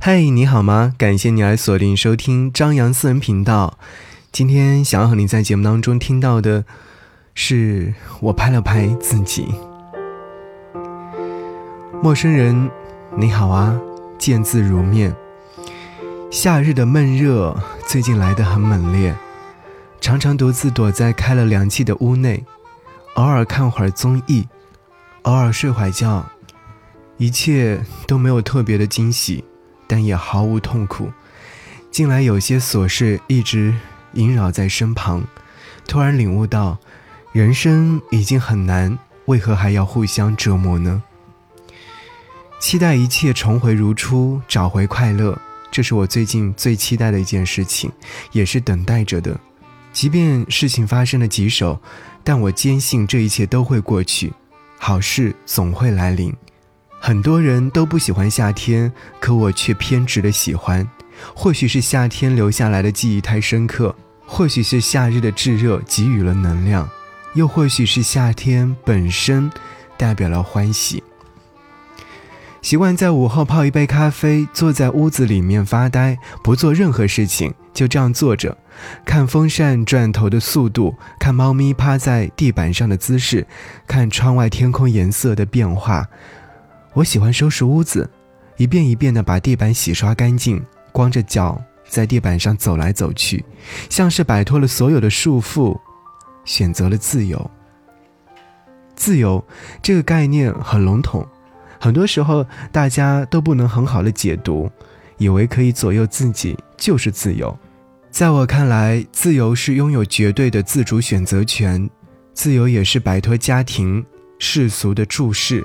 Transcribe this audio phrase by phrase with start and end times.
[0.00, 0.94] 嗨，你好吗？
[0.96, 3.76] 感谢你来锁定收听张扬私人频道。
[4.30, 6.64] 今天想要和你在节目当中听到的，
[7.34, 9.48] 是我拍了拍自己。
[12.00, 12.70] 陌生人，
[13.16, 13.76] 你好啊，
[14.16, 15.12] 见字如面。
[16.30, 19.12] 夏日的闷热最近来得很猛烈，
[20.00, 22.44] 常常独自躲在开了凉气的屋内，
[23.14, 24.46] 偶尔看会儿综艺，
[25.22, 26.24] 偶尔睡会觉，
[27.16, 29.44] 一切都没有特别的惊喜。
[29.88, 31.10] 但也毫无痛苦。
[31.90, 33.74] 近来有些琐事一直
[34.12, 35.24] 萦绕在身旁，
[35.88, 36.78] 突然领悟到，
[37.32, 41.02] 人生已经很难，为何还要互相折磨呢？
[42.60, 47.90] 期待一切重回如初，找回快乐，这是我最近最期待的一件事情，
[48.32, 49.38] 也是等待着的。
[49.92, 51.80] 即便事情发生了棘手，
[52.22, 54.32] 但我坚信这一切都会过去，
[54.76, 56.34] 好事总会来临。
[57.00, 60.86] 很多人都不喜欢夏天，可我却偏执的喜欢。
[61.34, 63.94] 或许是夏天留下来的记忆太深刻，
[64.26, 66.88] 或许是夏日的炙热给予了能量，
[67.34, 69.50] 又或许是夏天本身
[69.96, 71.02] 代表了欢喜。
[72.60, 78.58] 习惯在午后泡一杯咖啡，坐在屋子里面发呆，不做任何事情，就这样坐着，
[79.04, 83.46] 看风扇转头的速度，看猫咪趴在地板上的姿势，
[83.86, 86.06] 看窗外天空颜色的变化。
[86.98, 88.10] 我喜欢收拾屋子，
[88.56, 90.60] 一遍一遍地把地板洗刷干净，
[90.90, 91.56] 光着脚
[91.88, 93.44] 在地板上走来走去，
[93.88, 95.78] 像是摆脱了所有的束缚，
[96.44, 97.48] 选择了自由。
[98.96, 99.46] 自由
[99.80, 101.24] 这个概念很笼统，
[101.78, 104.68] 很多时候大家都不能很好的解读，
[105.18, 107.56] 以为可以左右自己就是自由。
[108.10, 111.88] 在我看来，自由是拥有绝对的自主选择权，
[112.34, 114.04] 自由也是摆脱家庭
[114.40, 115.64] 世俗的注视。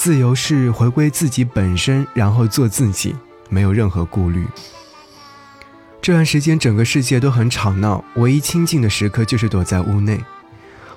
[0.00, 3.14] 自由是回归自己本身，然后做自己，
[3.50, 4.46] 没有任何顾虑。
[6.00, 10.18] 这段时间整个世界都很吵闹，唯一清静的时刻就是躲在屋内。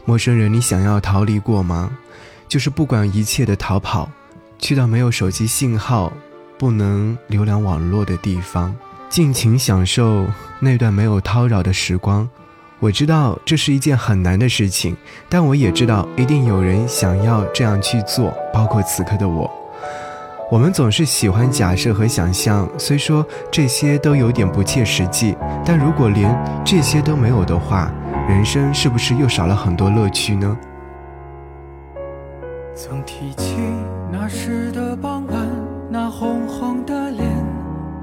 [0.05, 1.91] 陌生人，你想要逃离过吗？
[2.47, 4.09] 就是不管一切的逃跑，
[4.57, 6.13] 去到没有手机信号、
[6.57, 8.73] 不能浏览网络的地方，
[9.09, 10.25] 尽情享受
[10.61, 12.29] 那段没有叨扰的时光。
[12.79, 14.95] 我知道这是一件很难的事情，
[15.29, 19.49] 但我也知道一定有人想要这样去做，包括此刻的我。
[20.51, 25.35] 我们总是喜欢假设和想象，虽说这些都有点不切实际，
[25.65, 27.89] 但如果连这些都没有的话，
[28.27, 30.57] 人生是不是又少了很多乐趣呢？
[32.75, 33.55] 曾提起
[34.11, 35.47] 那时的傍晚，
[35.89, 37.23] 那红红的脸，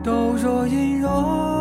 [0.02, 1.59] 都若隐若。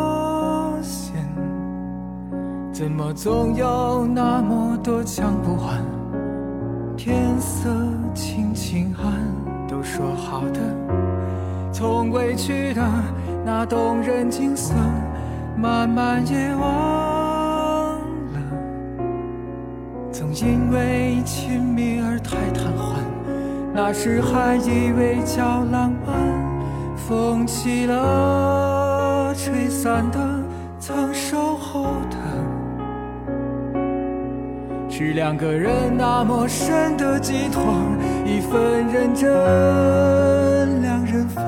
[2.80, 5.84] 怎么总有那么多讲不完？
[6.96, 7.68] 天色
[8.14, 9.12] 轻轻暗，
[9.68, 10.60] 都说好的，
[11.70, 12.82] 从未去的
[13.44, 14.72] 那动人景色，
[15.58, 17.98] 慢慢也忘
[18.32, 18.40] 了。
[20.10, 23.04] 曾因为亲密而太贪欢，
[23.74, 26.16] 那时还以为叫浪漫，
[26.96, 30.18] 风起了，吹散的，
[34.90, 37.62] 是两个人那么深的寄托，
[38.26, 41.42] 一份认真，两人分，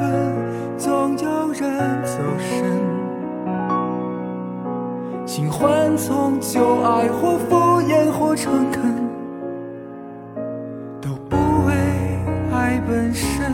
[0.78, 2.64] 总有人走神。
[5.26, 9.06] 新欢从旧爱或敷衍或诚恳，
[10.98, 11.36] 都不
[11.66, 11.74] 为
[12.54, 13.52] 爱本身，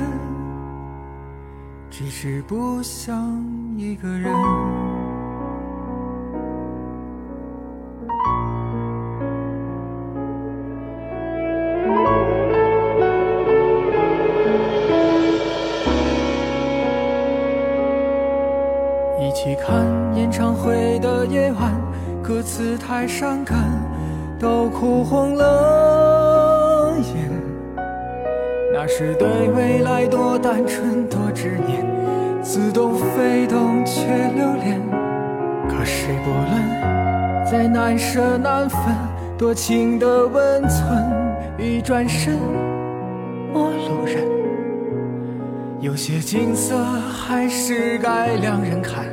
[1.91, 3.45] 只是不想
[3.77, 4.33] 一个人。
[22.99, 23.57] 太伤感，
[24.41, 27.31] 都哭红了眼。
[28.73, 31.87] 那时对未来多单纯，多执念，
[32.43, 34.03] 似懂非懂却
[34.35, 34.81] 留恋。
[35.69, 38.81] 可谁不论，再难舍难分，
[39.39, 41.09] 多情的温存，
[41.57, 42.37] 一转身，
[43.53, 44.25] 陌路人。
[45.81, 49.05] 有些景色还是该两人看。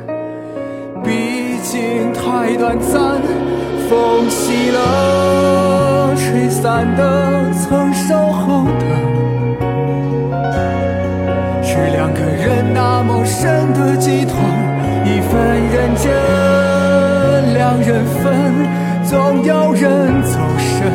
[1.04, 3.20] 毕竟太短暂，
[3.88, 7.02] 风起了，吹散的，
[7.52, 8.84] 曾守候的，
[11.62, 14.34] 是两个人那么深的寄托，
[15.04, 15.30] 一份
[15.72, 18.24] 认真，两人分，
[19.04, 20.90] 总有人走神。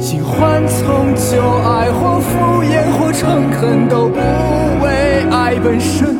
[0.00, 4.18] 新欢从旧爱或敷衍或诚恳，都不
[4.82, 5.54] 为爱。
[5.62, 6.16] 本身，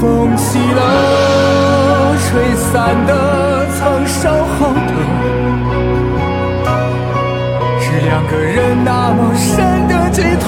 [0.00, 0.80] 风起了，
[2.72, 4.92] 散的曾守候的，
[7.80, 10.46] 是两个人那么深的寄托，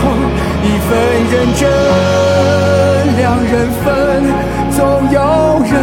[0.63, 0.91] 一份
[1.33, 1.69] 认真，
[3.19, 3.53] 两人
[3.83, 3.87] 分，
[4.71, 4.81] 总
[5.11, 5.19] 有
[5.65, 5.75] 人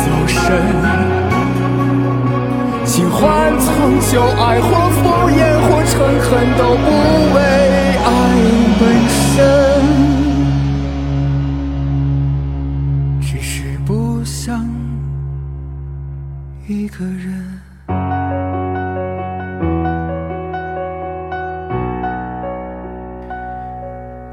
[0.00, 0.34] 走神。
[2.86, 3.20] 情换
[3.60, 3.68] 从
[4.10, 6.86] 旧爱或敷衍或诚恳，都不
[7.34, 7.38] 为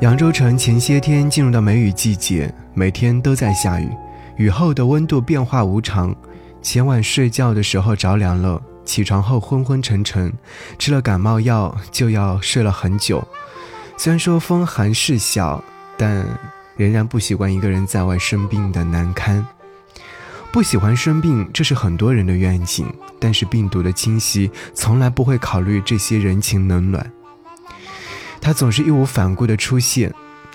[0.09, 3.87] 扬州城前些天进入到梅雨季节，每天都在下雨，
[4.37, 6.15] 雨后的温度变化无常。
[6.63, 10.33] 前晚睡觉的时候着凉了，起床后昏昏沉沉，
[10.79, 13.23] 吃了感冒药就要睡了很久。
[13.97, 15.63] 虽然说风寒事小，
[15.95, 16.25] 但
[16.75, 19.45] 仍然不习惯一个人在外生病的难堪。
[20.51, 27.11] 不喜欢生病，这是很多人的愿景，但是病毒的侵袭从来不会考虑这些人情冷暖，
[28.49, 30.11] 他总是义无反顾的出现。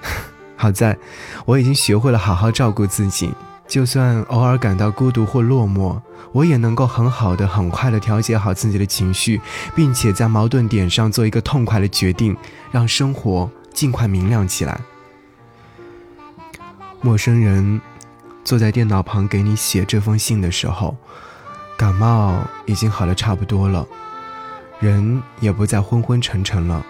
[0.59, 0.99] 好在
[1.45, 3.33] 我已经学会了好好照顾自己。
[3.69, 6.01] 就算偶尔感到孤独或落寞，
[6.33, 9.41] 我也能够很好的、很快的调节好自己的情绪，
[9.77, 12.37] 并且在矛盾点上做一个痛快的决定，
[12.73, 14.81] 让生活尽快明亮起来。
[17.01, 17.81] 陌生人
[18.43, 20.97] 坐在电脑旁给你写这封信的时候，
[21.77, 23.87] 感冒已经好的差不多了，
[24.81, 26.85] 人也不再昏昏沉沉了，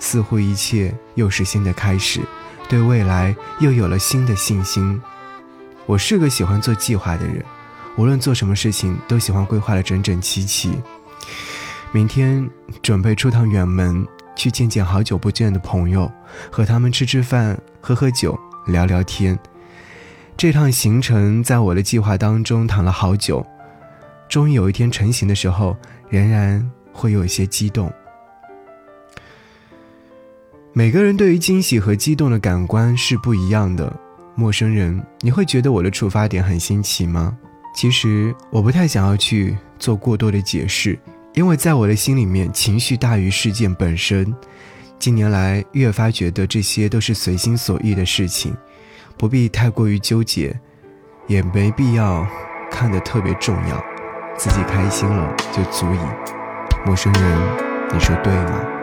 [0.00, 2.20] 似乎一切又是新的开始，
[2.68, 5.00] 对未来又有了新的信心。
[5.86, 7.44] 我是个喜欢做计划的人，
[7.96, 10.76] 无论做什么事情都喜欢规划的整整齐齐。
[11.92, 12.48] 明天
[12.82, 16.10] 准备出趟远门，去见见好久不见的朋友，
[16.50, 19.38] 和他们吃吃饭、喝喝酒、聊聊天。
[20.36, 23.44] 这趟行程在我的计划当中躺了好久，
[24.28, 25.76] 终于有一天成型的时候，
[26.08, 27.92] 仍然会有一些激动。
[30.72, 33.92] 每个人对于惊喜和激动的感官是不一样的。
[34.36, 37.36] 陌生人，你会觉得我的出发点很新奇吗？
[37.74, 40.96] 其实我不太想要去做过多的解释，
[41.34, 44.32] 因为在我的心里面，情绪大于事件本身。
[45.00, 48.56] 近年来越发觉得这些都是随心所欲的事情，
[49.18, 50.56] 不必太过于纠结，
[51.26, 52.24] 也没必要
[52.70, 53.84] 看得特别重要，
[54.36, 55.98] 自己开心了就足以。
[56.86, 57.38] 陌生人，
[57.92, 58.79] 你说对吗？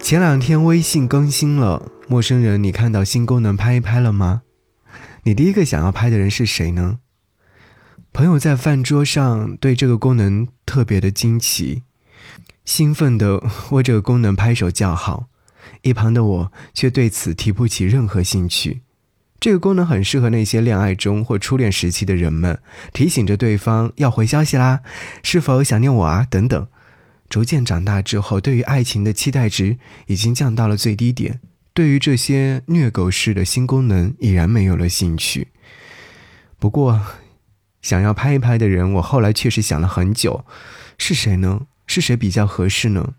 [0.00, 1.90] 前两天微信更新了。
[2.06, 4.42] 陌生人，你看到新功能拍一拍了吗？
[5.24, 7.00] 你第一个想要拍的人是谁呢？
[8.12, 11.82] 朋友在饭桌上对这个功能特别的惊奇，
[12.64, 15.26] 兴奋地为这个功能拍手叫好，
[15.82, 18.80] 一旁的我却对此提不起任何兴趣。
[19.38, 22.58] 这个功能很适合那些恋爱中或初恋时期的人们，
[22.94, 24.80] 提醒着对方要回消息啦，
[25.22, 26.26] 是否想念我啊？
[26.30, 26.66] 等等。
[27.28, 31.40] 逐渐长大之后，对于爱情的期待值已经降到了最低点。
[31.74, 35.48] 对于这些虐狗式的新功能，已然没有了兴趣。
[36.58, 37.00] 不过，
[37.82, 40.44] 想要拍一拍的人，我后来确实想了很久，
[40.96, 41.66] 是谁呢？
[41.86, 43.14] 是谁比较合适呢？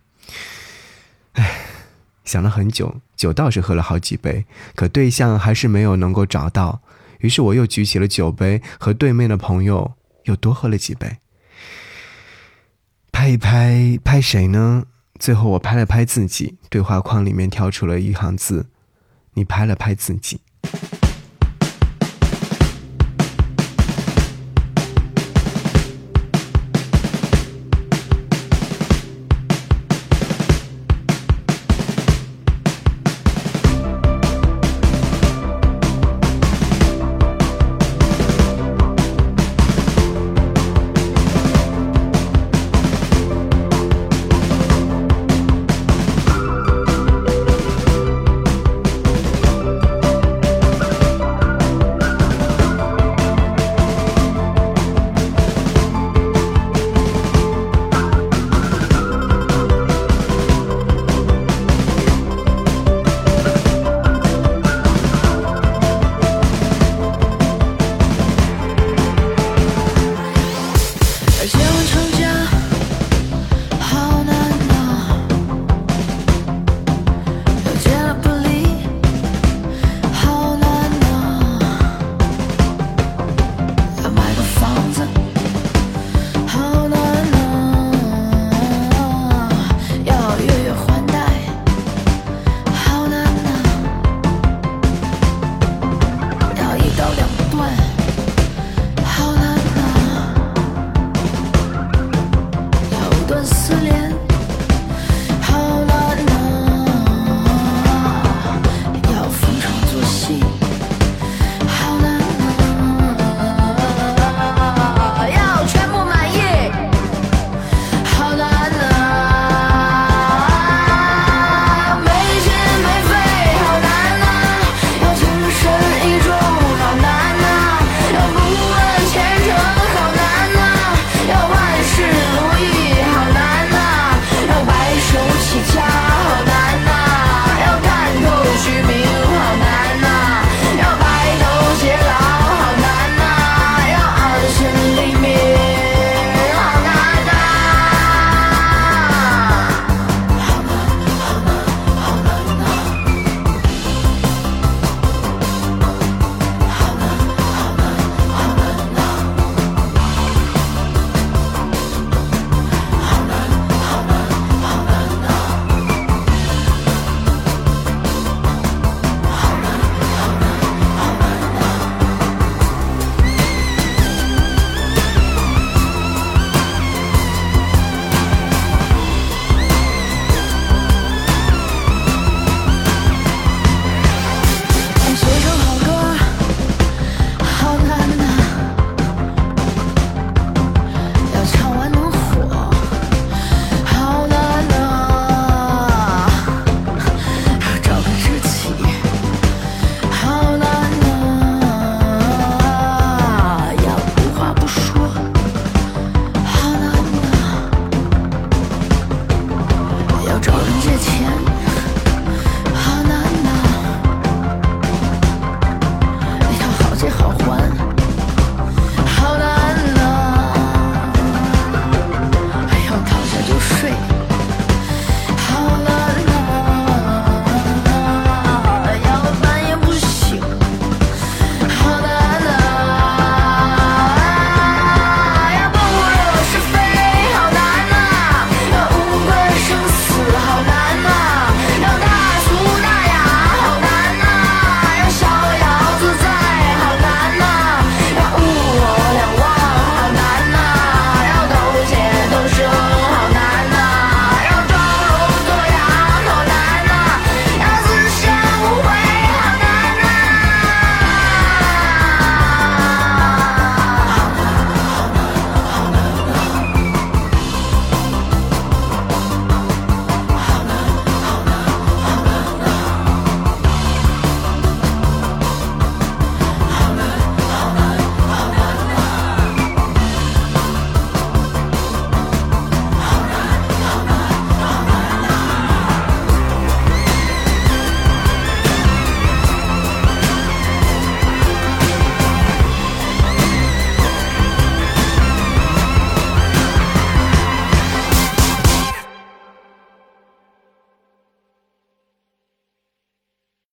[1.34, 1.62] 唉，
[2.26, 4.46] 想了很久，酒倒是喝了好几杯，
[4.76, 6.82] 可对象还是没有能够找到。
[7.20, 9.94] 于是我又举起了酒杯，和对面的朋友
[10.26, 11.18] 又多喝了几杯。
[13.20, 14.86] 拍一拍，拍谁呢？
[15.20, 18.70] 最后，我拍了拍自己，对话框里面跳出了一行字
[19.36, 20.40] ：“你拍了拍自己。”